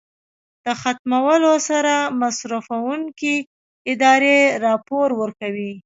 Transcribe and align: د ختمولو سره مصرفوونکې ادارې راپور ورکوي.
د 0.63 0.65
ختمولو 0.81 1.53
سره 1.69 1.93
مصرفوونکې 2.21 3.35
ادارې 3.91 4.39
راپور 4.65 5.07
ورکوي. 5.21 5.73